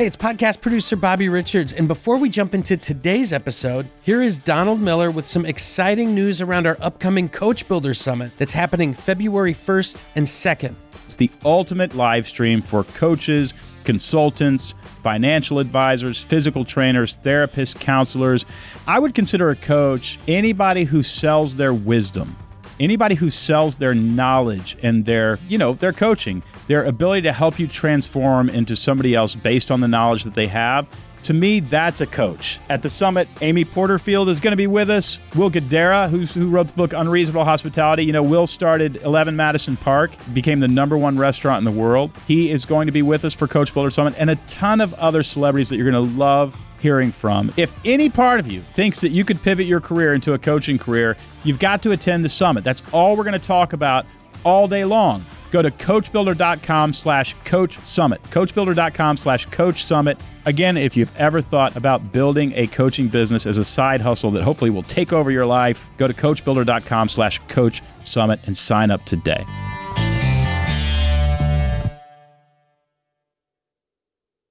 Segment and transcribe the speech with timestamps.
[0.00, 1.74] Hey, it's podcast producer Bobby Richards.
[1.74, 6.40] And before we jump into today's episode, here is Donald Miller with some exciting news
[6.40, 10.74] around our upcoming Coach Builder Summit that's happening February 1st and 2nd.
[11.04, 13.52] It's the ultimate live stream for coaches,
[13.84, 18.46] consultants, financial advisors, physical trainers, therapists, counselors.
[18.86, 22.38] I would consider a coach anybody who sells their wisdom
[22.80, 27.60] anybody who sells their knowledge and their, you know, their coaching, their ability to help
[27.60, 30.88] you transform into somebody else based on the knowledge that they have.
[31.24, 32.58] To me, that's a coach.
[32.70, 35.20] At the summit, Amy Porterfield is going to be with us.
[35.34, 38.06] Will who's, who wrote the book Unreasonable Hospitality.
[38.06, 42.10] You know, Will started 11 Madison Park, became the number one restaurant in the world.
[42.26, 44.94] He is going to be with us for Coach Builder Summit and a ton of
[44.94, 47.52] other celebrities that you're going to love hearing from.
[47.56, 50.78] If any part of you thinks that you could pivot your career into a coaching
[50.78, 52.64] career, you've got to attend the summit.
[52.64, 54.06] That's all we're going to talk about
[54.44, 55.24] all day long.
[55.50, 58.22] Go to coachbuilder.com slash coach summit.
[58.24, 60.16] Coachbuilder.com slash coach summit.
[60.46, 64.42] Again, if you've ever thought about building a coaching business as a side hustle that
[64.42, 69.04] hopefully will take over your life, go to coachbuilder.com slash coach summit and sign up
[69.04, 69.44] today.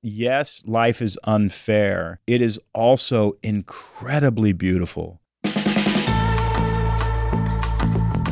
[0.02, 5.20] Yes, life is unfair, it is also incredibly beautiful.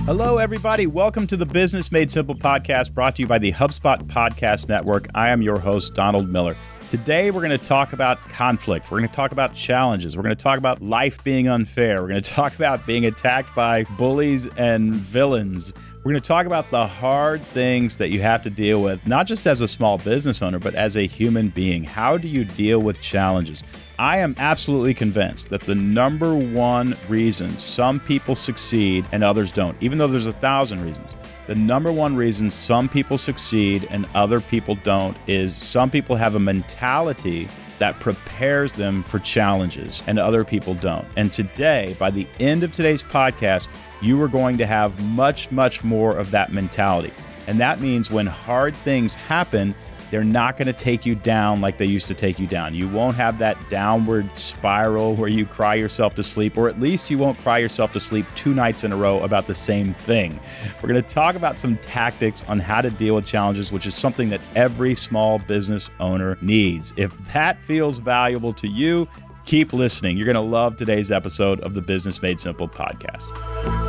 [0.05, 0.87] Hello, everybody.
[0.87, 5.07] Welcome to the Business Made Simple podcast brought to you by the HubSpot Podcast Network.
[5.13, 6.55] I am your host, Donald Miller.
[6.89, 8.89] Today, we're going to talk about conflict.
[8.89, 10.15] We're going to talk about challenges.
[10.15, 12.01] We're going to talk about life being unfair.
[12.01, 15.73] We're going to talk about being attacked by bullies and villains.
[16.07, 19.27] We're going to talk about the hard things that you have to deal with, not
[19.27, 21.83] just as a small business owner, but as a human being.
[21.83, 23.61] How do you deal with challenges?
[23.99, 29.75] I am absolutely convinced that the number one reason some people succeed and others don't,
[29.83, 31.13] even though there's a thousand reasons,
[31.45, 36.35] the number one reason some people succeed and other people don't is some people have
[36.35, 37.49] a mentality
[37.79, 41.05] that prepares them for challenges and other people don't.
[41.17, 43.67] And today, by the end of today's podcast,
[44.01, 47.11] you are going to have much, much more of that mentality.
[47.47, 49.73] And that means when hard things happen,
[50.09, 52.73] they're not going to take you down like they used to take you down.
[52.73, 57.11] You won't have that downward spiral where you cry yourself to sleep, or at least
[57.11, 60.39] you won't cry yourself to sleep two nights in a row about the same thing.
[60.81, 63.95] We're going to talk about some tactics on how to deal with challenges, which is
[63.95, 66.93] something that every small business owner needs.
[66.95, 69.09] If that feels valuable to you,
[69.45, 70.17] keep listening.
[70.17, 73.86] You're going to love today's episode of the Business Made Simple podcast.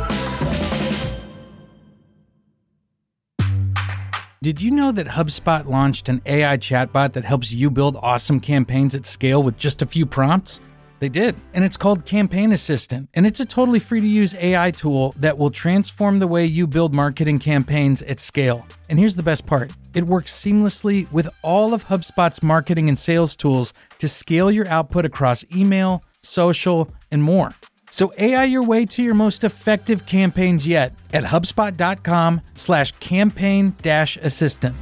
[4.41, 8.95] Did you know that HubSpot launched an AI chatbot that helps you build awesome campaigns
[8.95, 10.61] at scale with just a few prompts?
[10.99, 14.71] They did, and it's called Campaign Assistant, and it's a totally free to use AI
[14.71, 18.65] tool that will transform the way you build marketing campaigns at scale.
[18.87, 23.35] And here's the best part it works seamlessly with all of HubSpot's marketing and sales
[23.35, 27.53] tools to scale your output across email, social, and more.
[27.89, 34.17] So AI your way to your most effective campaigns yet at HubSpot.com slash campaign dash
[34.17, 34.75] assistant.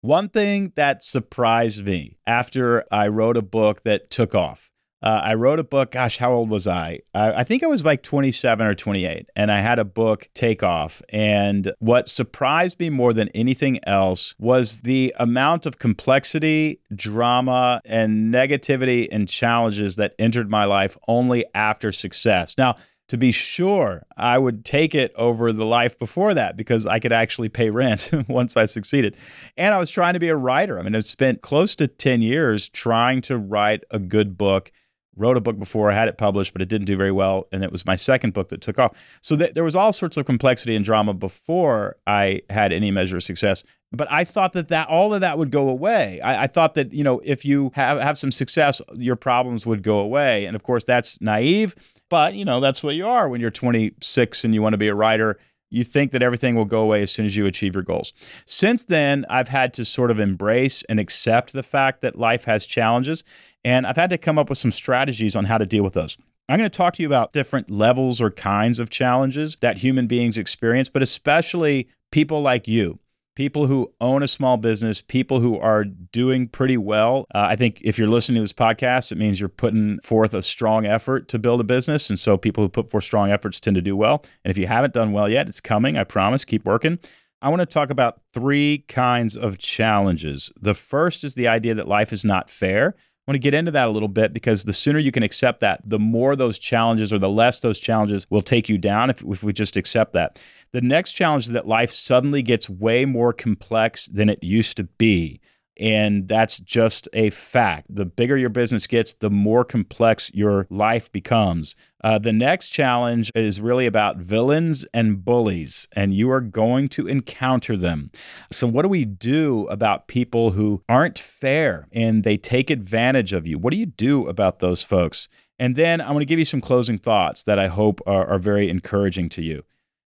[0.00, 4.70] One thing that surprised me after I wrote a book that took off
[5.02, 5.92] uh, I wrote a book.
[5.92, 7.00] Gosh, how old was I?
[7.14, 7.32] I?
[7.32, 11.02] I think I was like 27 or 28, and I had a book take off.
[11.10, 18.32] And what surprised me more than anything else was the amount of complexity, drama, and
[18.32, 22.56] negativity and challenges that entered my life only after success.
[22.58, 22.76] Now,
[23.08, 27.12] to be sure, I would take it over the life before that because I could
[27.12, 29.16] actually pay rent once I succeeded.
[29.56, 30.78] And I was trying to be a writer.
[30.78, 34.70] I mean, I spent close to 10 years trying to write a good book
[35.18, 37.48] wrote a book before, I had it published, but it didn't do very well.
[37.52, 38.96] And it was my second book that took off.
[39.20, 43.16] So th- there was all sorts of complexity and drama before I had any measure
[43.16, 43.64] of success.
[43.90, 46.20] But I thought that, that all of that would go away.
[46.20, 49.82] I, I thought that, you know, if you have, have some success, your problems would
[49.82, 50.46] go away.
[50.46, 51.74] And of course, that's naive,
[52.10, 54.88] but, you know, that's what you are when you're 26 and you want to be
[54.88, 55.38] a writer
[55.70, 58.12] you think that everything will go away as soon as you achieve your goals.
[58.46, 62.66] Since then, I've had to sort of embrace and accept the fact that life has
[62.66, 63.24] challenges,
[63.64, 66.16] and I've had to come up with some strategies on how to deal with those.
[66.48, 70.06] I'm going to talk to you about different levels or kinds of challenges that human
[70.06, 72.98] beings experience, but especially people like you
[73.38, 77.24] people who own a small business, people who are doing pretty well.
[77.32, 80.42] Uh, I think if you're listening to this podcast, it means you're putting forth a
[80.42, 82.10] strong effort to build a business.
[82.10, 84.24] And so people who put forth strong efforts tend to do well.
[84.44, 85.96] And if you haven't done well yet, it's coming.
[85.96, 86.44] I promise.
[86.44, 86.98] Keep working.
[87.40, 90.50] I want to talk about three kinds of challenges.
[90.60, 92.96] The first is the idea that life is not fair.
[93.28, 95.82] Want to get into that a little bit because the sooner you can accept that,
[95.84, 99.42] the more those challenges or the less those challenges will take you down if, if
[99.42, 100.42] we just accept that.
[100.72, 104.84] The next challenge is that life suddenly gets way more complex than it used to
[104.84, 105.42] be.
[105.78, 107.86] And that's just a fact.
[107.88, 111.76] The bigger your business gets, the more complex your life becomes.
[112.02, 117.08] Uh, the next challenge is really about villains and bullies, and you are going to
[117.08, 118.10] encounter them.
[118.52, 123.46] So, what do we do about people who aren't fair and they take advantage of
[123.46, 123.58] you?
[123.58, 125.28] What do you do about those folks?
[125.58, 128.38] And then I'm going to give you some closing thoughts that I hope are, are
[128.38, 129.64] very encouraging to you.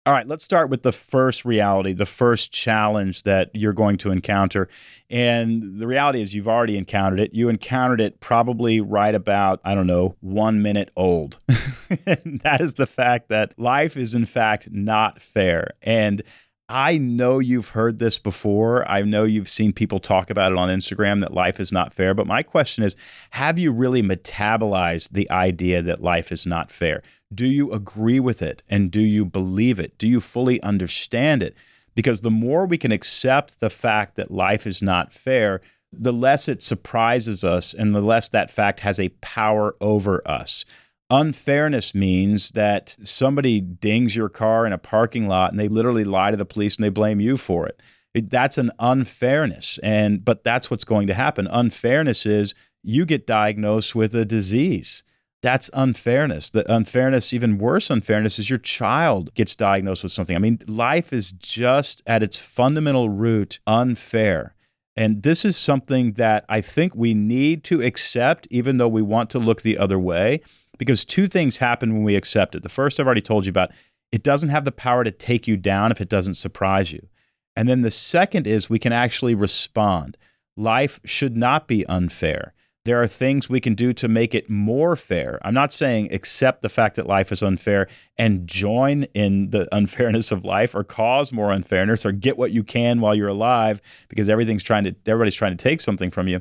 [0.07, 4.09] All right, let's start with the first reality, the first challenge that you're going to
[4.09, 4.69] encounter.
[5.09, 7.33] And the reality is, you've already encountered it.
[7.33, 11.39] You encountered it probably right about, I don't know, one minute old.
[11.47, 15.71] that is the fact that life is, in fact, not fair.
[15.81, 16.23] And
[16.69, 18.89] I know you've heard this before.
[18.89, 22.13] I know you've seen people talk about it on Instagram that life is not fair.
[22.13, 22.95] But my question is
[23.31, 27.03] have you really metabolized the idea that life is not fair?
[27.33, 29.97] Do you agree with it and do you believe it?
[29.97, 31.55] Do you fully understand it?
[31.93, 36.47] Because the more we can accept the fact that life is not fair, the less
[36.47, 40.63] it surprises us and the less that fact has a power over us.
[41.09, 46.31] Unfairness means that somebody dings your car in a parking lot and they literally lie
[46.31, 47.81] to the police and they blame you for it.
[48.13, 48.29] it.
[48.29, 49.79] That's an unfairness.
[49.81, 51.47] And but that's what's going to happen.
[51.47, 52.53] Unfairness is
[52.83, 55.03] you get diagnosed with a disease.
[55.47, 56.49] That's unfairness.
[56.49, 60.35] The unfairness, even worse unfairness, is your child gets diagnosed with something.
[60.35, 64.55] I mean, life is just at its fundamental root unfair.
[64.97, 69.29] And this is something that I think we need to accept, even though we want
[69.29, 70.41] to look the other way
[70.77, 72.61] because two things happen when we accept it.
[72.61, 73.71] The first I've already told you about
[74.11, 77.07] it doesn't have the power to take you down if it doesn't surprise you.
[77.55, 80.17] And then the second is we can actually respond.
[80.57, 82.53] Life should not be unfair.
[82.87, 85.39] There are things we can do to make it more fair.
[85.43, 87.87] I'm not saying accept the fact that life is unfair
[88.17, 92.63] and join in the unfairness of life or cause more unfairness or get what you
[92.63, 96.39] can while you're alive because everything's trying to everybody's trying to take something from you.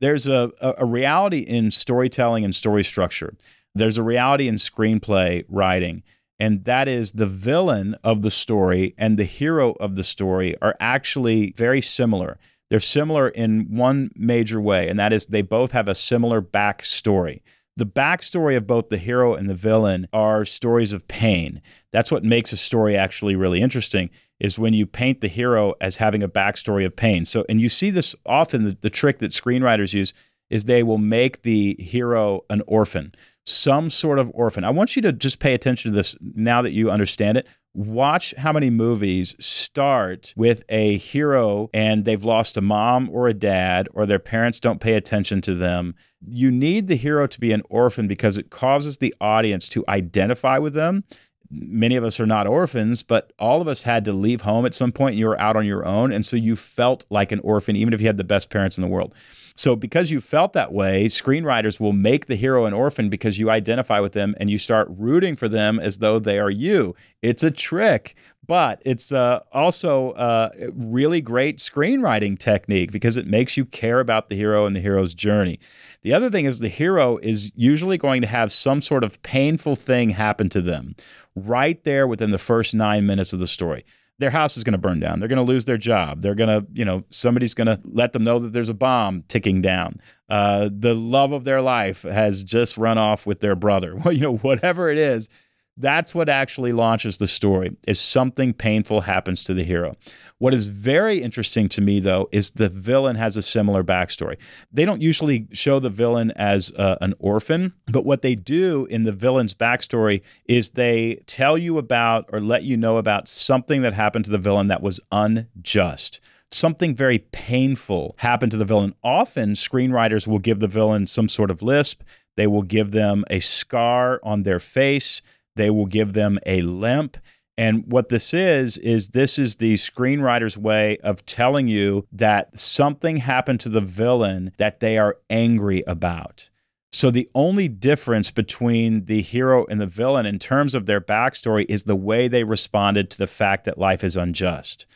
[0.00, 3.34] There's a, a reality in storytelling and story structure
[3.74, 6.02] there's a reality in screenplay writing,
[6.38, 10.76] and that is the villain of the story and the hero of the story are
[10.78, 12.38] actually very similar.
[12.74, 17.42] They're similar in one major way, and that is they both have a similar backstory.
[17.76, 21.62] The backstory of both the hero and the villain are stories of pain.
[21.92, 24.10] That's what makes a story actually really interesting
[24.40, 27.24] is when you paint the hero as having a backstory of pain.
[27.24, 30.12] So, and you see this often, the, the trick that screenwriters use
[30.50, 34.64] is they will make the hero an orphan some sort of orphan.
[34.64, 37.46] I want you to just pay attention to this now that you understand it.
[37.76, 43.34] Watch how many movies start with a hero and they've lost a mom or a
[43.34, 45.96] dad, or their parents don't pay attention to them.
[46.24, 50.58] You need the hero to be an orphan because it causes the audience to identify
[50.58, 51.02] with them.
[51.50, 54.74] Many of us are not orphans, but all of us had to leave home at
[54.74, 55.16] some point.
[55.16, 56.10] You were out on your own.
[56.10, 58.82] And so you felt like an orphan, even if you had the best parents in
[58.82, 59.14] the world.
[59.56, 63.50] So, because you felt that way, screenwriters will make the hero an orphan because you
[63.50, 66.96] identify with them and you start rooting for them as though they are you.
[67.22, 73.56] It's a trick, but it's uh, also a really great screenwriting technique because it makes
[73.56, 75.58] you care about the hero and the hero's journey.
[76.02, 79.76] The other thing is the hero is usually going to have some sort of painful
[79.76, 80.96] thing happen to them
[81.34, 83.84] right there within the first nine minutes of the story
[84.18, 85.18] their house is going to burn down.
[85.18, 86.20] They're going to lose their job.
[86.20, 89.24] They're going to, you know, somebody's going to let them know that there's a bomb
[89.26, 90.00] ticking down.
[90.28, 93.94] Uh, the love of their life has just run off with their brother.
[94.04, 95.28] Well, you know, whatever it is,
[95.76, 99.96] that's what actually launches the story is something painful happens to the hero.
[100.38, 104.36] What is very interesting to me though is the villain has a similar backstory.
[104.72, 109.04] They don't usually show the villain as uh, an orphan, but what they do in
[109.04, 113.92] the villain's backstory is they tell you about or let you know about something that
[113.92, 118.94] happened to the villain that was unjust something very painful happened to the villain.
[119.02, 122.02] Often, screenwriters will give the villain some sort of lisp.
[122.36, 125.22] They will give them a scar on their face.
[125.56, 127.16] They will give them a limp.
[127.56, 133.18] And what this is, is this is the screenwriter's way of telling you that something
[133.18, 136.50] happened to the villain that they are angry about.
[136.92, 141.66] So the only difference between the hero and the villain in terms of their backstory
[141.68, 144.86] is the way they responded to the fact that life is unjust.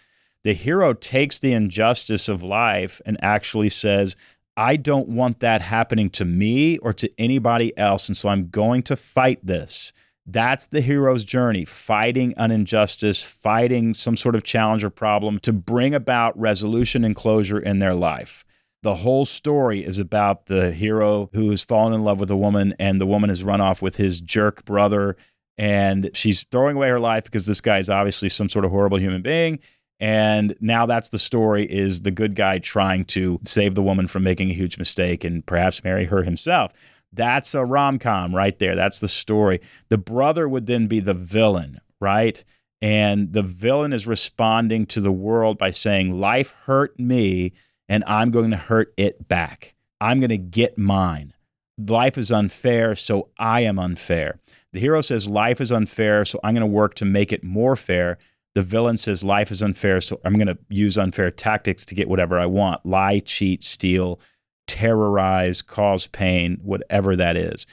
[0.45, 4.15] The hero takes the injustice of life and actually says,
[4.57, 8.09] I don't want that happening to me or to anybody else.
[8.09, 9.93] And so I'm going to fight this.
[10.31, 15.55] That's the hero's journey, fighting an injustice, fighting some sort of challenge or problem to
[15.55, 18.45] bring about resolution and closure in their life.
[18.83, 22.75] The whole story is about the hero who has fallen in love with a woman,
[22.79, 25.17] and the woman has run off with his jerk brother.
[25.57, 28.99] And she's throwing away her life because this guy is obviously some sort of horrible
[28.99, 29.61] human being.
[29.99, 34.25] And now that's the story is the good guy trying to save the woman from
[34.25, 36.75] making a huge mistake and perhaps marry her himself.
[37.13, 38.77] That's a rom com right there.
[38.77, 39.61] That's the story.
[39.89, 42.43] The brother would then be the villain, right?
[42.81, 47.53] And the villain is responding to the world by saying, Life hurt me,
[47.89, 49.75] and I'm going to hurt it back.
[50.01, 51.33] I'm going to get mine.
[51.79, 54.39] Life is unfair, so I am unfair.
[54.73, 57.75] The hero says, Life is unfair, so I'm going to work to make it more
[57.75, 58.19] fair.
[58.55, 62.09] The villain says, Life is unfair, so I'm going to use unfair tactics to get
[62.09, 64.21] whatever I want lie, cheat, steal,
[64.69, 67.67] terrorize, cause pain, whatever that is.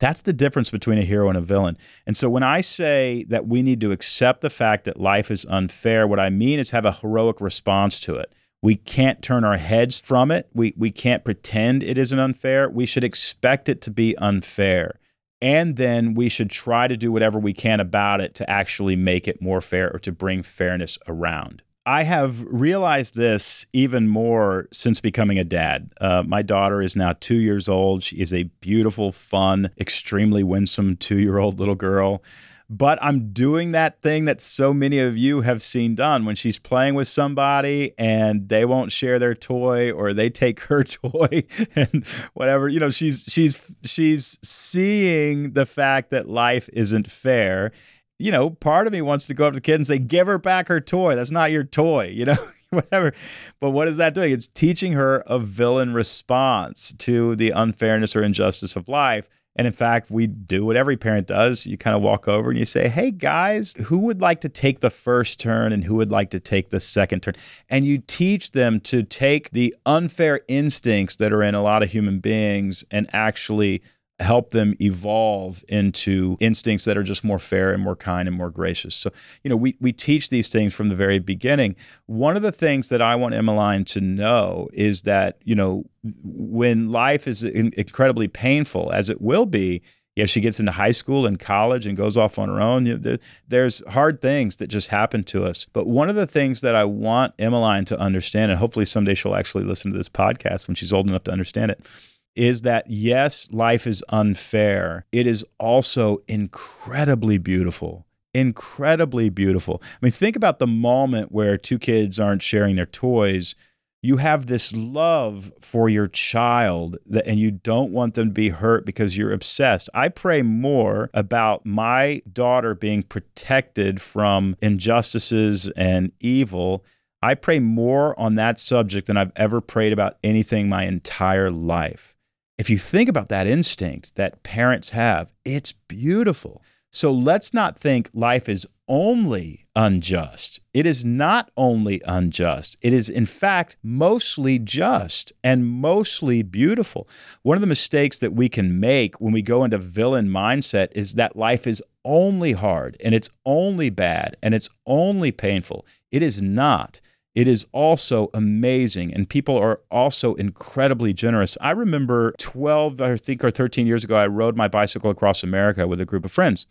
[0.00, 1.76] That's the difference between a hero and a villain.
[2.06, 5.46] And so when I say that we need to accept the fact that life is
[5.46, 8.32] unfair, what I mean is have a heroic response to it.
[8.62, 10.48] We can't turn our heads from it.
[10.52, 12.68] We, we can't pretend it isn't unfair.
[12.68, 14.98] We should expect it to be unfair.
[15.40, 19.28] And then we should try to do whatever we can about it to actually make
[19.28, 21.62] it more fair or to bring fairness around.
[21.88, 25.90] I have realized this even more since becoming a dad.
[25.98, 28.02] Uh, my daughter is now two years old.
[28.02, 32.22] She is a beautiful, fun, extremely winsome two year old little girl.
[32.68, 36.58] But I'm doing that thing that so many of you have seen done when she's
[36.58, 42.06] playing with somebody and they won't share their toy or they take her toy and
[42.34, 42.68] whatever.
[42.68, 47.72] You know, she's she's she's seeing the fact that life isn't fair
[48.18, 50.26] you know, part of me wants to go up to the kid and say, give
[50.26, 51.14] her back her toy.
[51.14, 52.36] That's not your toy, you know,
[52.70, 53.14] whatever.
[53.60, 54.32] But what is that doing?
[54.32, 59.28] It's teaching her a villain response to the unfairness or injustice of life.
[59.56, 61.66] And in fact, we do what every parent does.
[61.66, 64.78] You kind of walk over and you say, Hey guys, who would like to take
[64.80, 67.34] the first turn and who would like to take the second turn?
[67.68, 71.90] And you teach them to take the unfair instincts that are in a lot of
[71.90, 73.82] human beings and actually
[74.20, 78.50] help them evolve into instincts that are just more fair and more kind and more
[78.50, 78.94] gracious.
[78.94, 79.10] So,
[79.44, 81.76] you know, we, we teach these things from the very beginning.
[82.06, 85.84] One of the things that I want Emmeline to know is that, you know,
[86.22, 89.82] when life is incredibly painful, as it will be,
[90.16, 92.86] yeah, she gets into high school and college and goes off on her own.
[92.86, 95.68] You know, there, there's hard things that just happen to us.
[95.72, 99.36] But one of the things that I want Emmeline to understand, and hopefully someday she'll
[99.36, 101.86] actually listen to this podcast when she's old enough to understand it,
[102.34, 105.06] is that yes, life is unfair.
[105.12, 108.06] It is also incredibly beautiful.
[108.34, 109.82] Incredibly beautiful.
[109.82, 113.54] I mean, think about the moment where two kids aren't sharing their toys.
[114.00, 118.50] You have this love for your child that, and you don't want them to be
[118.50, 119.90] hurt because you're obsessed.
[119.92, 126.84] I pray more about my daughter being protected from injustices and evil
[127.20, 132.14] I pray more on that subject than I've ever prayed about anything my entire life
[132.58, 136.62] if you think about that instinct that parents have, it's beautiful.
[136.90, 140.60] So let's not think life is only unjust.
[140.72, 142.76] It is not only unjust.
[142.80, 147.08] It is, in fact, mostly just and mostly beautiful.
[147.42, 151.14] One of the mistakes that we can make when we go into villain mindset is
[151.14, 155.86] that life is only hard and it's only bad and it's only painful.
[156.10, 157.00] It is not.
[157.38, 161.56] It is also amazing, and people are also incredibly generous.
[161.60, 165.86] I remember 12, I think, or 13 years ago, I rode my bicycle across America
[165.86, 166.66] with a group of friends.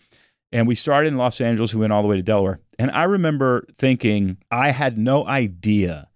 [0.51, 2.59] And we started in Los Angeles, we went all the way to Delaware.
[2.77, 6.09] And I remember thinking, I had no idea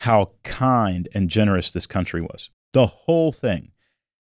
[0.00, 2.50] how kind and generous this country was.
[2.74, 3.72] The whole thing.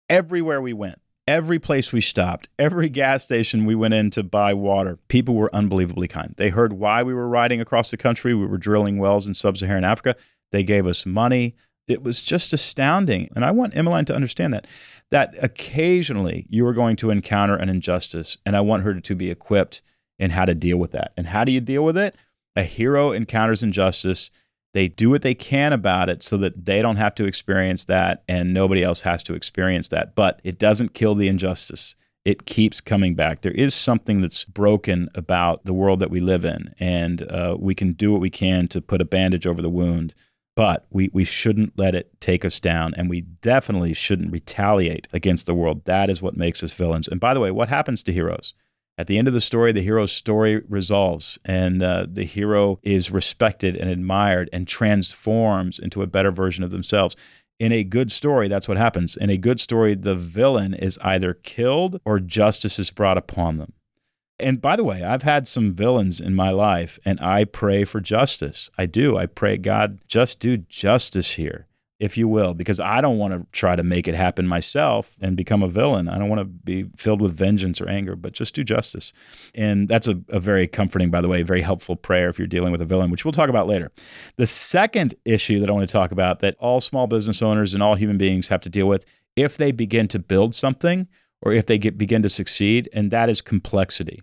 [0.09, 4.53] Everywhere we went, Every place we stopped, every gas station we went in to buy
[4.53, 6.35] water, people were unbelievably kind.
[6.37, 8.35] They heard why we were riding across the country.
[8.35, 10.17] We were drilling wells in sub Saharan Africa.
[10.53, 11.57] They gave us money.
[11.89, 13.31] It was just astounding.
[13.35, 14.67] And I want Emmeline to understand that,
[15.11, 19.31] that occasionally you are going to encounter an injustice, and I want her to be
[19.31, 19.83] equipped
[20.19, 21.13] in how to deal with that.
[21.17, 22.15] And how do you deal with it?
[22.57, 24.31] A hero encounters injustice
[24.75, 28.25] they do what they can about it so that they don't have to experience that
[28.29, 30.15] and nobody else has to experience that.
[30.15, 31.95] But it doesn't kill the injustice.
[32.25, 33.43] It keeps coming back.
[33.43, 37.75] There is something that's broken about the world that we live in, and uh, we
[37.75, 40.15] can do what we can to put a bandage over the wound,
[40.57, 45.45] but we, we shouldn't let it take us down, and we definitely shouldn't retaliate against
[45.45, 45.85] the world.
[45.85, 47.09] That is what makes us villains.
[47.09, 48.55] And by the way, what happens to heroes?
[48.97, 53.11] At the end of the story, the hero's story resolves, and uh, the hero is
[53.11, 57.17] respected and admired and transforms into a better version of themselves.
[57.59, 59.17] In a good story, that's what happens.
[59.17, 63.73] In a good story, the villain is either killed or justice is brought upon them.
[64.39, 68.01] And by the way, I've had some villains in my life, and I pray for
[68.01, 68.71] justice.
[68.77, 69.17] I do.
[69.17, 71.67] I pray, God, just do justice here.
[72.01, 75.37] If you will, because I don't want to try to make it happen myself and
[75.37, 76.09] become a villain.
[76.09, 79.13] I don't want to be filled with vengeance or anger, but just do justice.
[79.55, 82.73] And that's a, a, very comforting, by the way, very helpful prayer if you're dealing
[82.73, 83.93] with a villain, which we'll talk about later.
[84.37, 87.83] The second issue that I want to talk about that all small business owners and
[87.83, 91.09] all human beings have to deal with if they begin to build something
[91.43, 94.23] or if they get, begin to succeed, and that is complexity.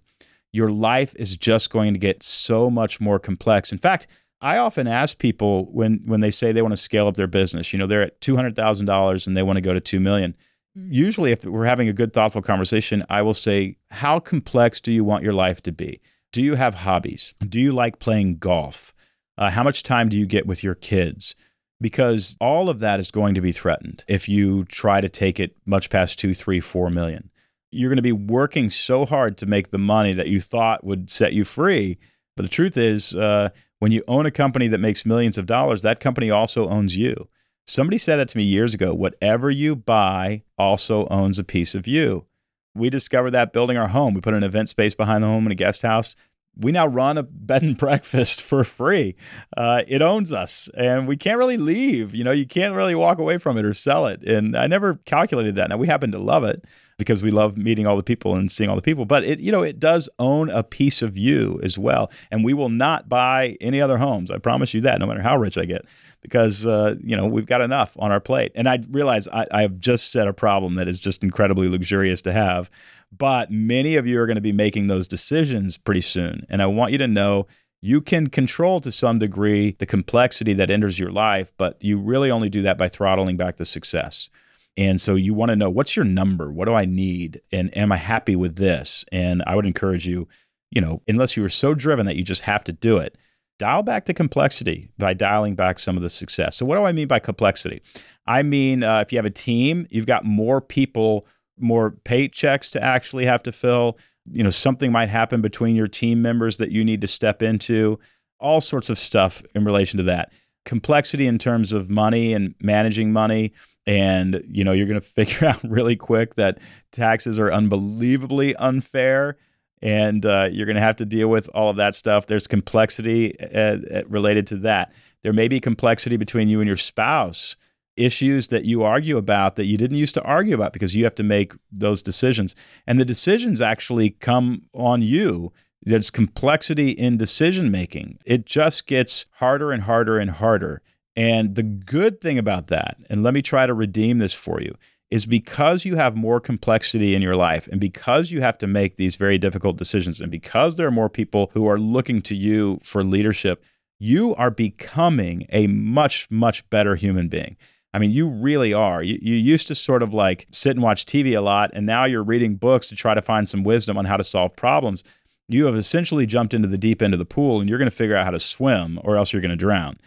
[0.52, 3.72] Your life is just going to get so much more complex.
[3.72, 4.08] In fact,
[4.42, 7.72] I often ask people when when they say they want to scale up their business,
[7.72, 10.00] you know, they're at two hundred thousand dollars and they want to go to two
[10.00, 10.36] million.
[10.74, 15.04] Usually, if we're having a good, thoughtful conversation, I will say, "How complex do you
[15.04, 16.02] want your life to be?
[16.32, 17.34] Do you have hobbies?
[17.48, 18.94] Do you like playing golf?
[19.38, 21.36] Uh, how much time do you get with your kids?"
[21.80, 25.58] Because all of that is going to be threatened if you try to take it
[25.66, 27.32] much past two, three, four million.
[27.72, 31.10] You're going to be working so hard to make the money that you thought would
[31.10, 31.98] set you free,
[32.36, 33.14] but the truth is.
[33.14, 33.50] Uh,
[33.82, 37.28] when you own a company that makes millions of dollars, that company also owns you.
[37.66, 38.94] Somebody said that to me years ago.
[38.94, 42.28] Whatever you buy also owns a piece of you.
[42.76, 44.14] We discovered that building our home.
[44.14, 46.16] We put an event space behind the home and a guest house.
[46.58, 49.16] We now run a bed and breakfast for free.
[49.56, 52.14] Uh, it owns us, and we can't really leave.
[52.14, 54.24] You know, you can't really walk away from it or sell it.
[54.24, 55.70] And I never calculated that.
[55.70, 56.66] Now we happen to love it,
[57.02, 59.06] because we love meeting all the people and seeing all the people.
[59.06, 62.12] But it, you know, it does own a piece of you as well.
[62.30, 64.30] And we will not buy any other homes.
[64.30, 65.84] I promise you that, no matter how rich I get,
[66.22, 68.52] because uh, you know we've got enough on our plate.
[68.54, 72.22] And I realize I, I have just set a problem that is just incredibly luxurious
[72.22, 72.70] to have.
[73.16, 76.66] But many of you are going to be making those decisions pretty soon, and I
[76.68, 77.48] want you to know
[77.82, 82.30] you can control to some degree the complexity that enters your life, but you really
[82.30, 84.30] only do that by throttling back the success.
[84.78, 86.52] And so you want to know what's your number?
[86.52, 87.42] What do I need?
[87.52, 89.04] And am I happy with this?
[89.12, 90.28] And I would encourage you,
[90.70, 93.18] you know, unless you are so driven that you just have to do it,
[93.60, 96.56] dial back the complexity by dialing back some of the success.
[96.58, 97.82] So, what do I mean by complexity?
[98.26, 101.28] I mean, uh, if you have a team, you've got more people,
[101.62, 103.98] more paychecks to actually have to fill.
[104.32, 108.00] You know, something might happen between your team members that you need to step into,
[108.40, 110.32] all sorts of stuff in relation to that.
[110.66, 113.54] Complexity in terms of money and managing money.
[113.88, 116.60] And you know you're going to figure out really quick that
[116.92, 119.38] taxes are unbelievably unfair.
[119.84, 122.28] And uh, you're going to have to deal with all of that stuff.
[122.28, 124.94] There's complexity uh, uh, related to that.
[125.24, 127.56] There may be complexity between you and your spouse
[127.98, 131.16] issues that you argue about that you didn't used to argue about because you have
[131.16, 132.56] to make those decisions.
[132.88, 135.52] And the decisions actually come on you.
[135.84, 140.82] There's complexity in decision making it just gets harder and harder and harder.
[141.16, 144.76] And the good thing about that, and let me try to redeem this for you,
[145.10, 148.96] is because you have more complexity in your life and because you have to make
[148.96, 152.80] these very difficult decisions and because there are more people who are looking to you
[152.82, 153.62] for leadership,
[154.00, 157.58] you are becoming a much, much better human being.
[157.94, 159.04] I mean, you really are.
[159.04, 162.06] You, you used to sort of like sit and watch TV a lot, and now
[162.06, 165.04] you're reading books to try to find some wisdom on how to solve problems.
[165.50, 167.96] You have essentially jumped into the deep end of the pool and you're going to
[167.96, 169.98] figure out how to swim or else you're going to drown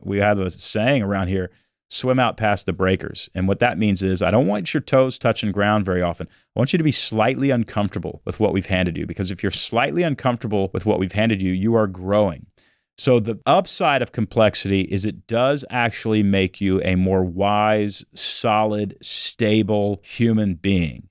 [0.00, 1.50] we have a saying around here
[1.90, 3.30] swim out past the breakers.
[3.34, 6.28] And what that means is I don't want your toes touching ground very often.
[6.54, 9.50] I want you to be slightly uncomfortable with what we've handed you because if you're
[9.50, 12.46] slightly uncomfortable with what we've handed you, you are growing.
[12.98, 18.96] So the upside of complexity is it does actually make you a more wise, solid,
[19.00, 21.08] stable human being.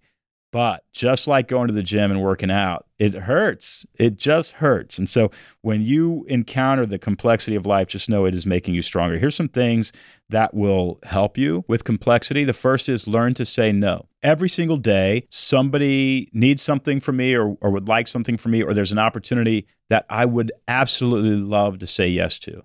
[0.51, 3.85] But just like going to the gym and working out, it hurts.
[3.95, 4.97] It just hurts.
[4.97, 5.29] And so
[5.61, 9.19] when you encounter the complexity of life, just know it is making you stronger.
[9.19, 9.91] Here's some things
[10.29, 12.45] that will help you with complexity.
[12.45, 14.07] The first is learn to say no.
[14.23, 18.63] Every single day, somebody needs something from me or, or would like something from me,
[18.63, 22.63] or there's an opportunity that I would absolutely love to say yes to.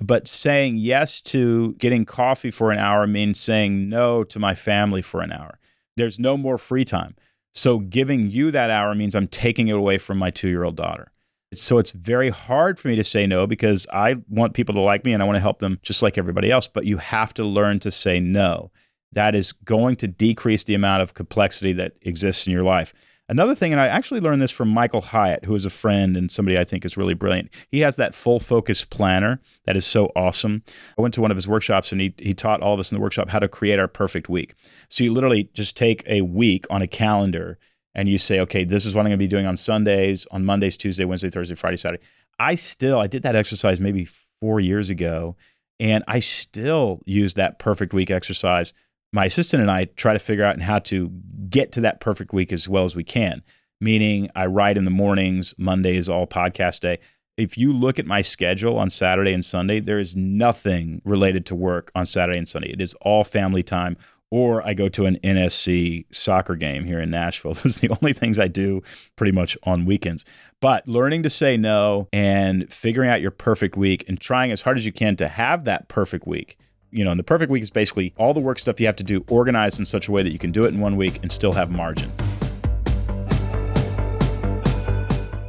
[0.00, 5.02] But saying yes to getting coffee for an hour means saying no to my family
[5.02, 5.58] for an hour.
[5.96, 7.16] There's no more free time.
[7.54, 10.76] So giving you that hour means I'm taking it away from my two year old
[10.76, 11.12] daughter.
[11.52, 15.04] So it's very hard for me to say no because I want people to like
[15.04, 16.66] me and I want to help them just like everybody else.
[16.66, 18.72] But you have to learn to say no.
[19.12, 22.92] That is going to decrease the amount of complexity that exists in your life.
[23.26, 26.30] Another thing, and I actually learned this from Michael Hyatt, who is a friend and
[26.30, 27.48] somebody I think is really brilliant.
[27.70, 30.62] He has that full focus planner that is so awesome.
[30.98, 32.96] I went to one of his workshops and he, he taught all of us in
[32.96, 34.54] the workshop how to create our perfect week.
[34.90, 37.58] So you literally just take a week on a calendar
[37.94, 40.44] and you say, okay, this is what I'm going to be doing on Sundays, on
[40.44, 42.02] Mondays, Tuesday, Wednesday, Thursday, Friday, Saturday.
[42.38, 44.06] I still, I did that exercise maybe
[44.40, 45.36] four years ago,
[45.80, 48.74] and I still use that perfect week exercise
[49.14, 51.08] my assistant and I try to figure out how to
[51.48, 53.42] get to that perfect week as well as we can.
[53.80, 55.54] Meaning, I write in the mornings.
[55.56, 56.98] Monday is all podcast day.
[57.36, 61.54] If you look at my schedule on Saturday and Sunday, there is nothing related to
[61.54, 62.72] work on Saturday and Sunday.
[62.72, 63.96] It is all family time
[64.30, 67.54] or I go to an NSC soccer game here in Nashville.
[67.62, 68.82] Those are the only things I do
[69.14, 70.24] pretty much on weekends.
[70.60, 74.76] But learning to say no and figuring out your perfect week and trying as hard
[74.76, 76.58] as you can to have that perfect week.
[76.94, 79.02] You know, and the perfect week is basically all the work stuff you have to
[79.02, 81.32] do organized in such a way that you can do it in one week and
[81.32, 82.08] still have margin.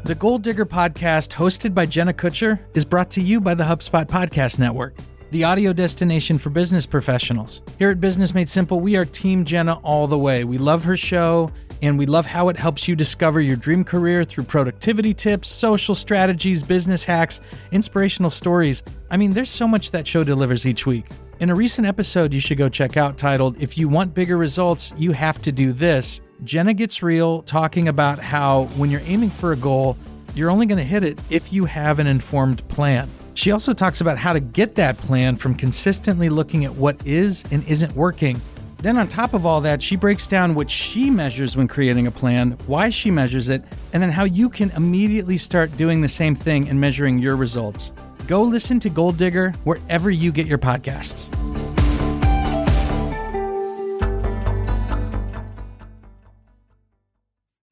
[0.05, 4.08] The Goal Digger podcast, hosted by Jenna Kutcher, is brought to you by the HubSpot
[4.08, 4.95] Podcast Network
[5.31, 7.62] the audio destination for business professionals.
[7.77, 10.45] Here at Business Made Simple, we are Team Jenna all the way.
[10.45, 11.51] We love her show,
[11.82, 15.96] and we love how it helps you discover your dream career through productivity tips, social
[15.96, 18.84] strategies, business hacks, inspirational stories.
[19.10, 21.06] I mean, there's so much that show delivers each week.
[21.40, 24.94] In a recent episode you should go check out titled, If You Want Bigger Results,
[24.98, 29.52] You Have to Do This, Jenna gets real talking about how when you're aiming for
[29.52, 29.98] a goal,
[30.34, 33.10] you're only going to hit it if you have an informed plan.
[33.36, 37.44] She also talks about how to get that plan from consistently looking at what is
[37.52, 38.42] and isn't working.
[38.86, 42.12] Then, on top of all that, she breaks down what she measures when creating a
[42.12, 46.36] plan, why she measures it, and then how you can immediately start doing the same
[46.36, 47.93] thing and measuring your results.
[48.28, 51.34] Go listen to Goal Digger wherever you get your podcasts.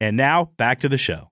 [0.00, 1.30] And now back to the show.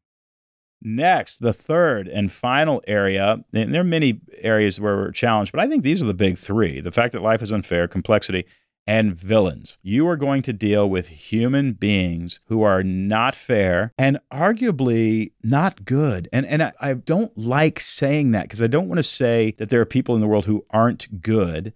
[0.80, 5.60] Next, the third and final area, and there are many areas where we're challenged, but
[5.60, 8.46] I think these are the big three the fact that life is unfair, complexity,
[8.86, 9.78] and villains.
[9.82, 15.84] You are going to deal with human beings who are not fair and arguably not
[15.84, 16.28] good.
[16.32, 19.70] And, and I, I don't like saying that because I don't want to say that
[19.70, 21.72] there are people in the world who aren't good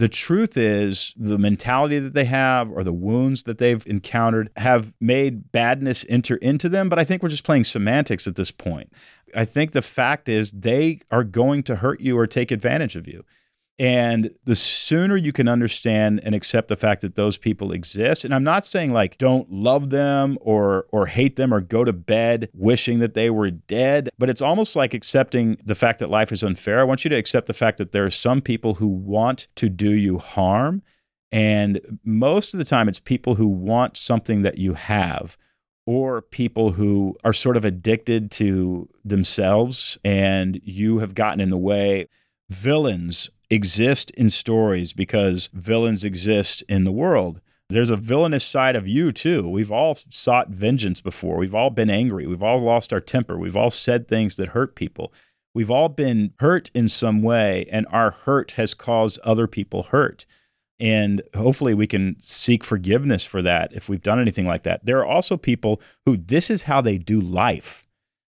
[0.00, 4.94] the truth is the mentality that they have or the wounds that they've encountered have
[4.98, 8.90] made badness enter into them but i think we're just playing semantics at this point
[9.36, 13.06] i think the fact is they are going to hurt you or take advantage of
[13.06, 13.24] you
[13.80, 18.34] and the sooner you can understand and accept the fact that those people exist, and
[18.34, 22.50] I'm not saying like don't love them or or hate them or go to bed
[22.52, 26.44] wishing that they were dead, but it's almost like accepting the fact that life is
[26.44, 26.78] unfair.
[26.78, 29.70] I want you to accept the fact that there are some people who want to
[29.70, 30.82] do you harm.
[31.32, 35.38] And most of the time, it's people who want something that you have,
[35.86, 41.56] or people who are sort of addicted to themselves and you have gotten in the
[41.56, 42.08] way.
[42.50, 47.40] Villains exist in stories because villains exist in the world.
[47.68, 49.48] There's a villainous side of you too.
[49.48, 51.36] We've all sought vengeance before.
[51.36, 52.26] We've all been angry.
[52.26, 53.38] We've all lost our temper.
[53.38, 55.12] We've all said things that hurt people.
[55.54, 60.26] We've all been hurt in some way, and our hurt has caused other people hurt.
[60.80, 64.84] And hopefully, we can seek forgiveness for that if we've done anything like that.
[64.84, 67.86] There are also people who this is how they do life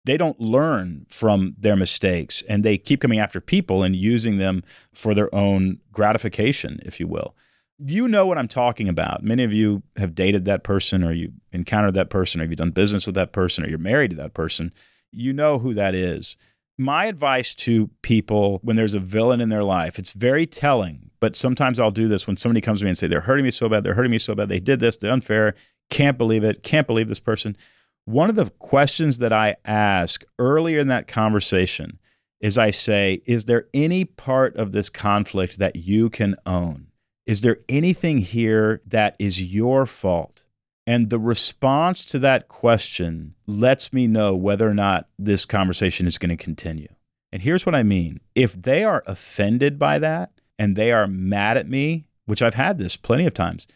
[0.05, 4.63] they don't learn from their mistakes and they keep coming after people and using them
[4.93, 7.35] for their own gratification, if you will.
[7.79, 9.25] You know what I'm talking about.
[9.25, 12.71] Many of you have dated that person or you encountered that person or you've done
[12.71, 14.73] business with that person or you're married to that person.
[15.11, 16.37] You know who that is.
[16.77, 21.37] My advice to people when there's a villain in their life, it's very telling, but
[21.37, 23.69] sometimes I'll do this when somebody comes to me and say, they're hurting me so
[23.69, 25.55] bad, they're hurting me so bad, they did this, they're unfair,
[25.89, 27.57] can't believe it, can't believe this person
[28.05, 31.99] one of the questions that I ask earlier in that conversation
[32.41, 36.89] is I say, Is there any part of this conflict that you can own?
[37.27, 40.45] Is there anything here that is your fault?
[40.87, 46.19] And the response to that question lets me know whether or not this conversation is
[46.19, 46.89] going to continue.
[47.33, 51.57] And here's what I mean if they are offended by that and they are mad
[51.57, 53.67] at me, which I've had this plenty of times,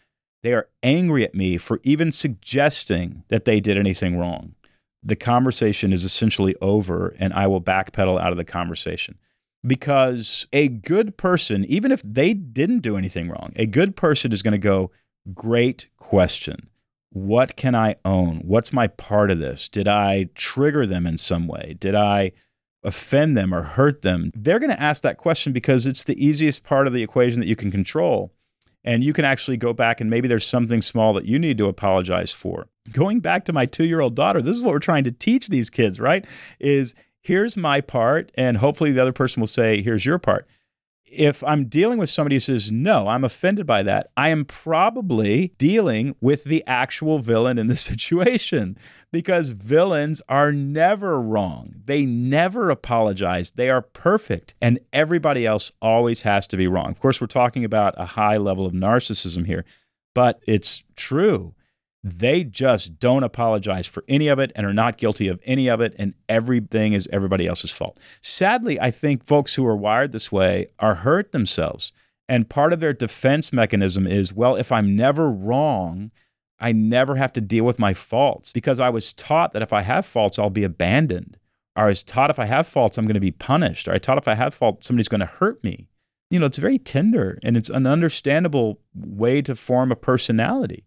[0.43, 4.55] they are angry at me for even suggesting that they did anything wrong.
[5.03, 9.17] The conversation is essentially over, and I will backpedal out of the conversation.
[9.65, 14.41] Because a good person, even if they didn't do anything wrong, a good person is
[14.41, 14.91] going to go,
[15.33, 16.69] Great question.
[17.11, 18.41] What can I own?
[18.45, 19.67] What's my part of this?
[19.67, 21.75] Did I trigger them in some way?
[21.79, 22.31] Did I
[22.83, 24.31] offend them or hurt them?
[24.35, 27.47] They're going to ask that question because it's the easiest part of the equation that
[27.47, 28.33] you can control
[28.83, 31.67] and you can actually go back and maybe there's something small that you need to
[31.67, 32.67] apologize for.
[32.91, 35.99] Going back to my 2-year-old daughter, this is what we're trying to teach these kids,
[35.99, 36.25] right?
[36.59, 40.47] Is here's my part and hopefully the other person will say here's your part
[41.11, 45.53] if I'm dealing with somebody who says, no, I'm offended by that, I am probably
[45.57, 48.77] dealing with the actual villain in the situation
[49.11, 51.75] because villains are never wrong.
[51.85, 53.51] They never apologize.
[53.51, 54.53] They are perfect.
[54.61, 56.91] And everybody else always has to be wrong.
[56.91, 59.65] Of course, we're talking about a high level of narcissism here,
[60.13, 61.53] but it's true.
[62.03, 65.81] They just don't apologize for any of it and are not guilty of any of
[65.81, 67.99] it, and everything is everybody else's fault.
[68.21, 71.91] Sadly, I think folks who are wired this way are hurt themselves.
[72.29, 76.11] And part of their defense mechanism is well, if I'm never wrong,
[76.59, 79.81] I never have to deal with my faults because I was taught that if I
[79.81, 81.37] have faults, I'll be abandoned.
[81.75, 83.87] Or I was taught if I have faults, I'm going to be punished.
[83.87, 85.87] Or I taught if I have faults, somebody's going to hurt me.
[86.29, 90.85] You know, it's very tender and it's an understandable way to form a personality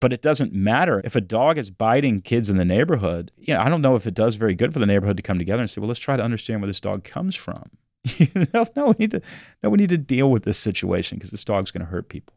[0.00, 1.00] but it doesn't matter.
[1.04, 4.06] If a dog is biting kids in the neighborhood you know i don't know if
[4.06, 6.16] it does very good for the neighborhood to come together and say well let's try
[6.16, 7.64] to understand where this dog comes from.
[8.18, 9.22] You know no we need to
[9.62, 12.34] no we need to deal with this situation because this dog's going to hurt people.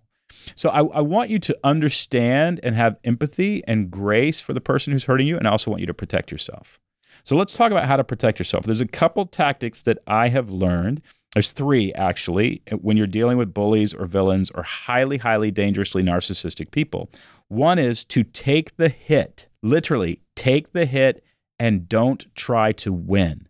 [0.55, 4.91] So I, I want you to understand and have empathy and grace for the person
[4.93, 6.79] who's hurting you and i also want you to protect yourself.
[7.23, 8.65] So let's talk about how to protect yourself.
[8.65, 11.01] There's a couple tactics that i have learned
[11.33, 16.71] there's three actually when you're dealing with bullies or villains or highly highly dangerously narcissistic
[16.71, 17.09] people
[17.51, 21.21] one is to take the hit, literally, take the hit
[21.59, 23.49] and don't try to win.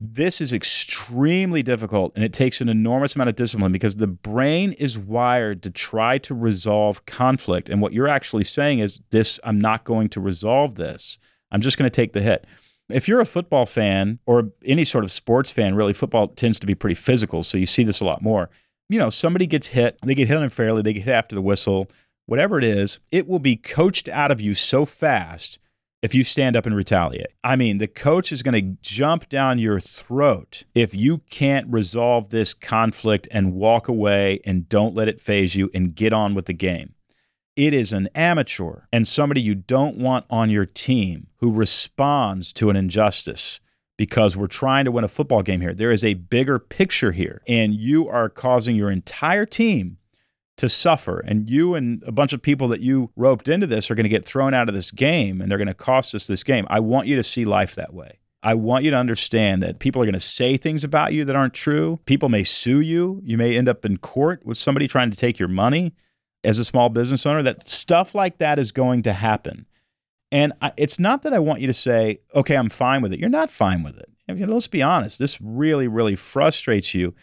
[0.00, 4.72] This is extremely difficult and it takes an enormous amount of discipline because the brain
[4.72, 7.68] is wired to try to resolve conflict.
[7.68, 11.16] And what you're actually saying is, This, I'm not going to resolve this.
[11.52, 12.48] I'm just going to take the hit.
[12.88, 16.66] If you're a football fan or any sort of sports fan, really, football tends to
[16.66, 17.42] be pretty physical.
[17.42, 18.48] So you see this a lot more.
[18.88, 21.90] You know, somebody gets hit, they get hit unfairly, they get hit after the whistle
[22.26, 25.58] whatever it is, it will be coached out of you so fast
[26.02, 27.28] if you stand up and retaliate.
[27.42, 32.28] I mean, the coach is going to jump down your throat if you can't resolve
[32.28, 36.46] this conflict and walk away and don't let it phase you and get on with
[36.46, 36.94] the game.
[37.56, 42.68] It is an amateur and somebody you don't want on your team who responds to
[42.68, 43.60] an injustice
[43.96, 45.72] because we're trying to win a football game here.
[45.72, 49.96] There is a bigger picture here, and you are causing your entire team
[50.58, 51.20] to suffer.
[51.20, 54.10] And you and a bunch of people that you roped into this are going to
[54.10, 56.66] get thrown out of this game and they're going to cost us this game.
[56.68, 58.18] I want you to see life that way.
[58.42, 61.36] I want you to understand that people are going to say things about you that
[61.36, 62.00] aren't true.
[62.06, 63.20] People may sue you.
[63.24, 65.94] You may end up in court with somebody trying to take your money
[66.46, 67.42] as a small business owner.
[67.42, 69.66] That stuff like that is going to happen.
[70.32, 73.20] And I, it's not that I want you to say, okay, I'm fine with it.
[73.20, 74.10] You're not fine with it.
[74.28, 75.18] I mean, let's be honest.
[75.18, 77.14] This really, really frustrates you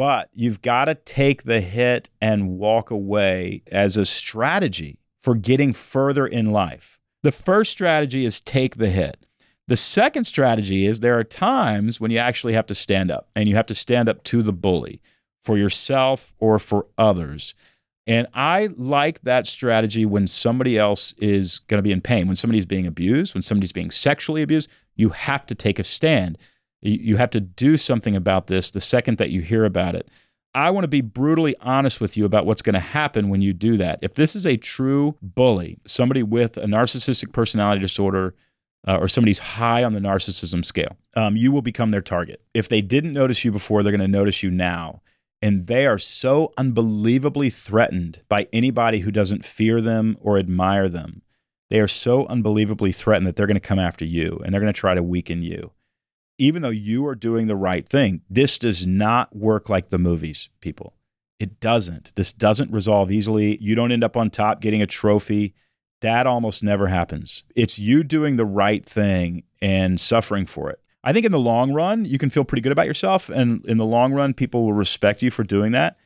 [0.00, 5.72] but you've got to take the hit and walk away as a strategy for getting
[5.72, 6.98] further in life.
[7.22, 9.26] The first strategy is take the hit.
[9.68, 13.48] The second strategy is there are times when you actually have to stand up and
[13.48, 15.02] you have to stand up to the bully
[15.44, 17.54] for yourself or for others.
[18.10, 22.34] And I like that strategy when somebody else is going to be in pain, when
[22.34, 26.36] somebody's being abused, when somebody's being sexually abused, you have to take a stand.
[26.82, 30.08] You have to do something about this the second that you hear about it.
[30.56, 33.52] I want to be brutally honest with you about what's going to happen when you
[33.52, 34.00] do that.
[34.02, 38.34] If this is a true bully, somebody with a narcissistic personality disorder,
[38.88, 42.42] uh, or somebody's high on the narcissism scale, um, you will become their target.
[42.54, 45.00] If they didn't notice you before, they're going to notice you now.
[45.42, 51.22] And they are so unbelievably threatened by anybody who doesn't fear them or admire them.
[51.70, 54.72] They are so unbelievably threatened that they're going to come after you and they're going
[54.72, 55.72] to try to weaken you
[56.40, 60.48] even though you are doing the right thing, this does not work like the movies,
[60.60, 60.94] people.
[61.38, 62.14] It doesn't.
[62.16, 63.58] This doesn't resolve easily.
[63.60, 65.54] You don't end up on top getting a trophy.
[66.00, 67.44] That almost never happens.
[67.54, 70.80] It's you doing the right thing and suffering for it.
[71.02, 73.28] I think in the long run, you can feel pretty good about yourself.
[73.30, 75.96] And in the long run, people will respect you for doing that.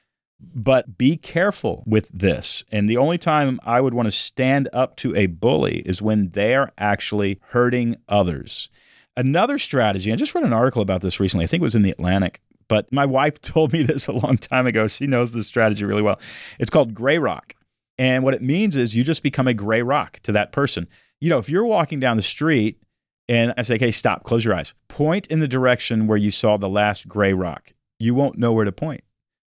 [0.41, 2.65] But be careful with this.
[2.71, 6.31] And the only time I would want to stand up to a bully is when
[6.31, 8.69] they're actually hurting others.
[9.17, 11.45] Another strategy, I just read an article about this recently.
[11.45, 14.37] I think it was in the Atlantic, but my wife told me this a long
[14.37, 14.87] time ago.
[14.89, 16.21] She knows this strategy really well.
[16.59, 17.55] It's called gray rock.
[17.97, 20.89] And what it means is you just become a gray rock to that person.
[21.21, 22.81] You know, if you're walking down the street
[23.29, 26.57] and I say, okay, stop, close your eyes, point in the direction where you saw
[26.57, 29.03] the last gray rock, you won't know where to point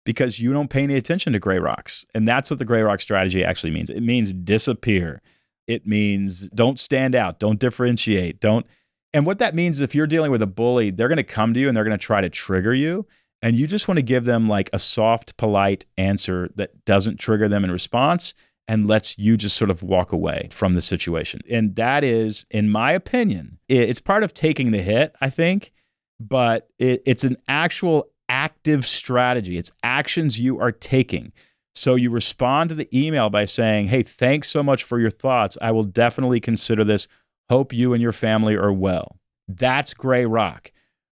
[0.05, 2.05] because you don't pay any attention to gray rocks.
[2.15, 3.89] And that's what the gray rock strategy actually means.
[3.89, 5.23] It means disappear.
[5.67, 8.67] It means don't stand out, don't differentiate, don't
[9.15, 11.53] and what that means is if you're dealing with a bully, they're going to come
[11.55, 13.07] to you and they're going to try to trigger you.
[13.43, 17.49] And you just want to give them like a soft, polite answer that doesn't trigger
[17.49, 18.35] them in response
[18.69, 21.41] and lets you just sort of walk away from the situation.
[21.51, 25.73] And that is, in my opinion, it's part of taking the hit, I think,
[26.21, 29.59] but it, it's an actual active strategy.
[29.59, 31.33] It's actions you are taking.
[31.75, 35.59] So you respond to the email by saying, Hey, thanks so much for your thoughts.
[35.61, 37.09] I will definitely consider this.
[37.51, 39.19] Hope you and your family are well.
[39.49, 40.73] That's gray rock.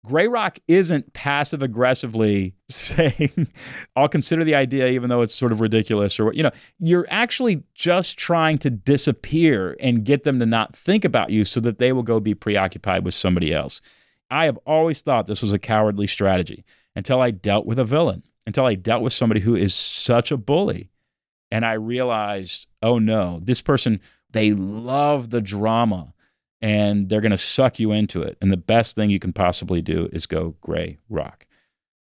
[0.05, 3.47] Gray Rock isn't passive aggressively saying,
[3.95, 7.07] I'll consider the idea even though it's sort of ridiculous or what, you know, you're
[7.09, 11.79] actually just trying to disappear and get them to not think about you so that
[11.79, 13.81] they will go be preoccupied with somebody else.
[14.29, 16.65] I have always thought this was a cowardly strategy
[16.95, 20.37] until I dealt with a villain, until I dealt with somebody who is such a
[20.37, 20.89] bully.
[21.51, 26.14] And I realized, oh no, this person, they love the drama
[26.65, 28.39] and they're going to suck you into it.
[28.41, 31.45] And the best thing you can possibly do is go gray rock.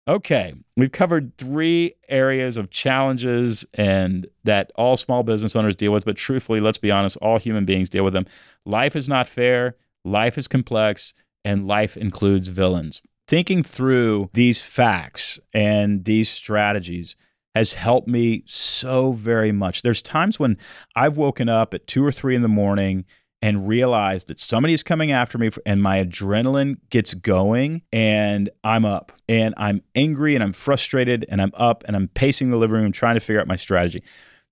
[0.06, 6.04] Okay, we've covered three areas of challenges and that all small business owners deal with,
[6.04, 8.26] but truthfully, let's be honest, all human beings deal with them.
[8.64, 11.14] Life is not fair, life is complex,
[11.44, 13.02] and life includes villains.
[13.26, 17.16] Thinking through these facts and these strategies
[17.56, 19.82] has helped me so very much.
[19.82, 20.58] There's times when
[20.94, 23.04] I've woken up at two or three in the morning
[23.44, 29.12] and realize that somebody's coming after me and my adrenaline gets going and I'm up
[29.28, 32.90] and I'm angry and I'm frustrated and I'm up and I'm pacing the living room
[32.90, 34.02] trying to figure out my strategy.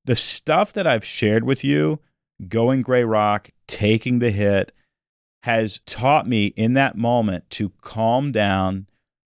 [0.05, 2.00] The stuff that I've shared with you,
[2.50, 4.72] going gray rock, taking the hit,
[5.44, 8.88] has taught me in that moment to calm down,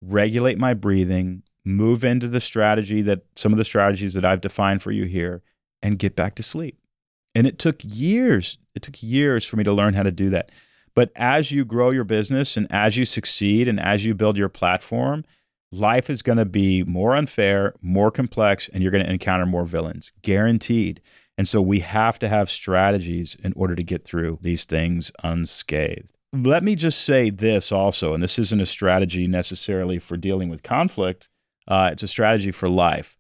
[0.04, 4.84] regulate my breathing, move into the strategy that some of the strategies that I've defined
[4.84, 5.42] for you here,
[5.82, 6.78] and get back to sleep.
[7.38, 8.58] And it took years.
[8.74, 10.52] It took years for me to learn how to do that.
[10.96, 14.50] But as you grow your business and as you succeed and as you build your
[14.50, 15.24] platform,
[15.72, 19.66] life is going to be more unfair, more complex, and you're going to encounter more
[19.66, 21.00] villains, guaranteed.
[21.38, 26.18] And so we have to have strategies in order to get through these things unscathed.
[26.34, 30.64] Let me just say this also, and this isn't a strategy necessarily for dealing with
[30.64, 31.30] conflict,
[31.68, 33.16] uh, it's a strategy for life.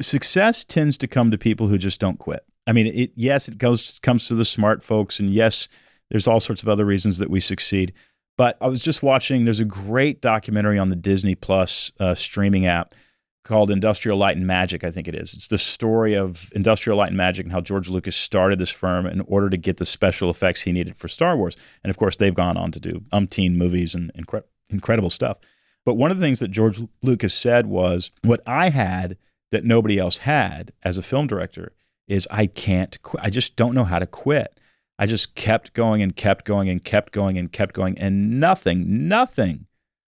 [0.00, 2.46] Success tends to come to people who just don't quit.
[2.68, 5.68] I mean, it, yes, it goes comes to the smart folks, and yes,
[6.10, 7.94] there's all sorts of other reasons that we succeed.
[8.36, 9.44] But I was just watching.
[9.44, 12.94] There's a great documentary on the Disney Plus uh, streaming app
[13.42, 14.84] called Industrial Light and Magic.
[14.84, 15.32] I think it is.
[15.32, 19.06] It's the story of Industrial Light and Magic and how George Lucas started this firm
[19.06, 21.56] in order to get the special effects he needed for Star Wars.
[21.82, 25.38] And of course, they've gone on to do umpteen movies and incre- incredible stuff.
[25.86, 29.16] But one of the things that George Lucas said was, "What I had
[29.50, 31.72] that nobody else had as a film director."
[32.08, 33.24] Is I can't quit.
[33.24, 34.58] I just don't know how to quit.
[34.98, 39.08] I just kept going and kept going and kept going and kept going, and nothing,
[39.08, 39.66] nothing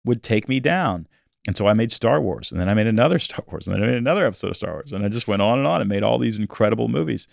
[0.05, 1.07] would take me down.
[1.47, 3.83] And so I made Star Wars, and then I made another Star Wars, and then
[3.83, 5.89] I made another episode of Star Wars, and I just went on and on and
[5.89, 7.27] made all these incredible movies.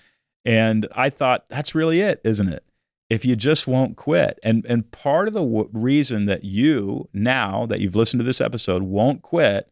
[0.45, 2.65] And I thought that's really it, isn't it?
[3.09, 7.65] If you just won't quit, and and part of the w- reason that you now
[7.67, 9.71] that you've listened to this episode won't quit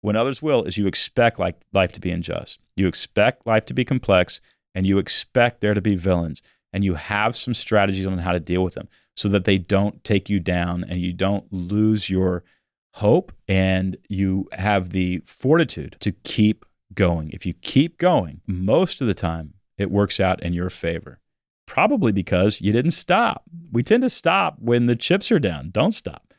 [0.00, 2.60] when others will is you expect like life to be unjust.
[2.76, 4.40] You expect life to be complex
[4.74, 8.40] and you expect there to be villains and you have some strategies on how to
[8.40, 12.44] deal with them so that they don't take you down and you don't lose your
[12.94, 17.30] hope and you have the fortitude to keep going.
[17.30, 21.18] If you keep going, most of the time it works out in your favor.
[21.66, 23.44] Probably because you didn't stop.
[23.70, 25.70] We tend to stop when the chips are down.
[25.70, 26.29] Don't stop.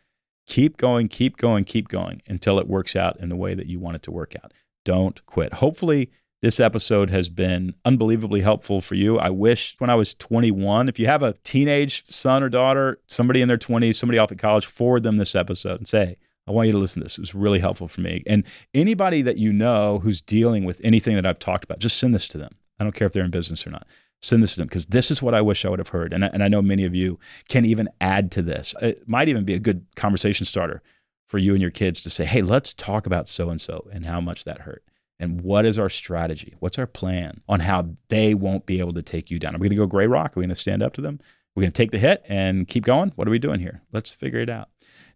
[0.48, 3.80] Keep going, keep going, keep going until it works out in the way that you
[3.80, 4.54] want it to work out.
[4.84, 5.56] Don't quit.
[5.56, 6.10] Hopefully,
[6.42, 9.20] this episode has been unbelievably helpful for you.
[9.20, 13.42] I wish when I was 21, if you have a teenage son or daughter, somebody
[13.42, 16.66] in their 20s, somebody off at college, forward them this episode and say, I want
[16.66, 17.20] you to listen to this.
[17.20, 18.24] It was really helpful for me.
[18.26, 22.16] And anybody that you know who's dealing with anything that I've talked about, just send
[22.16, 22.56] this to them.
[22.80, 23.86] I don't care if they're in business or not
[24.22, 26.14] send this to them because this is what I wish I would have heard.
[26.14, 28.76] And I, and I know many of you can even add to this.
[28.82, 30.82] It might even be a good conversation starter
[31.28, 34.06] for you and your kids to say, hey, let's talk about so and so and
[34.06, 34.84] how much that hurt.
[35.20, 36.56] And what is our strategy?
[36.60, 39.56] What's our plan on how they won't be able to take you down?
[39.56, 40.36] Are we going to go gray rock?
[40.36, 41.20] Are we going to stand up to them?
[41.56, 43.12] We're going to take the hit and keep going?
[43.16, 43.82] What are we doing here?
[43.92, 44.70] Let's figure it out.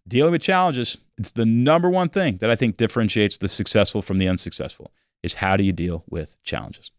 [0.06, 4.18] Dealing with challenges, it's the number one thing that I think differentiates the successful from
[4.18, 4.92] the unsuccessful
[5.22, 6.92] is how do you deal with challenges?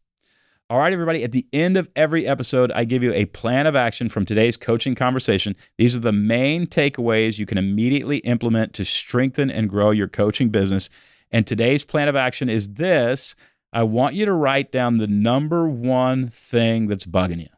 [0.70, 3.76] All right, everybody, at the end of every episode, I give you a plan of
[3.78, 5.56] action from today's coaching conversation.
[5.78, 10.50] These are the main takeaways you can immediately implement to strengthen and grow your coaching
[10.50, 10.90] business.
[11.32, 13.34] And today's plan of action is this
[13.72, 17.50] I want you to write down the number one thing that's bugging you,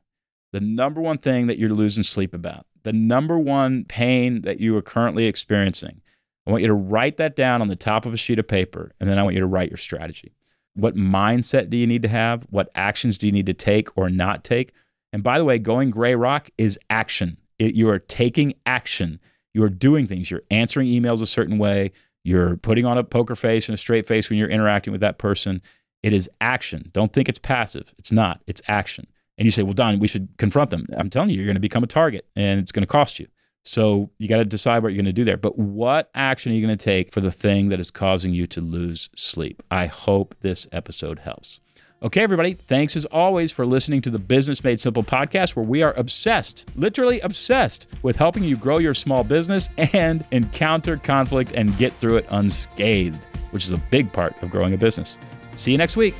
[0.51, 4.77] the number one thing that you're losing sleep about, the number one pain that you
[4.77, 6.01] are currently experiencing.
[6.45, 8.91] I want you to write that down on the top of a sheet of paper,
[8.99, 10.35] and then I want you to write your strategy.
[10.73, 12.45] What mindset do you need to have?
[12.49, 14.73] What actions do you need to take or not take?
[15.11, 17.37] And by the way, going gray rock is action.
[17.57, 19.19] It, you are taking action.
[19.53, 20.29] You are doing things.
[20.29, 21.91] You're answering emails a certain way.
[22.23, 25.17] You're putting on a poker face and a straight face when you're interacting with that
[25.17, 25.61] person.
[26.03, 26.89] It is action.
[26.93, 27.93] Don't think it's passive.
[27.97, 28.41] It's not.
[28.47, 29.07] It's action.
[29.37, 30.85] And you say, well, Don, we should confront them.
[30.97, 33.27] I'm telling you, you're going to become a target and it's going to cost you.
[33.63, 35.37] So you got to decide what you're going to do there.
[35.37, 38.47] But what action are you going to take for the thing that is causing you
[38.47, 39.61] to lose sleep?
[39.69, 41.59] I hope this episode helps.
[42.01, 45.83] Okay, everybody, thanks as always for listening to the Business Made Simple podcast, where we
[45.83, 51.77] are obsessed, literally obsessed, with helping you grow your small business and encounter conflict and
[51.77, 55.17] get through it unscathed, which is a big part of growing a business.
[55.55, 56.15] See you next week.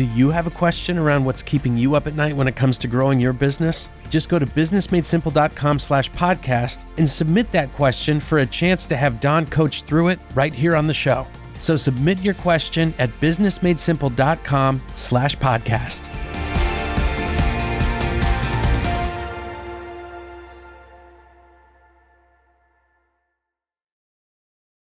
[0.00, 2.78] Do you have a question around what's keeping you up at night when it comes
[2.78, 3.90] to growing your business?
[4.08, 9.20] Just go to businessmadesimple.com slash podcast and submit that question for a chance to have
[9.20, 11.26] Don coach through it right here on the show.
[11.58, 16.49] So submit your question at businessmadesimple.com slash podcast.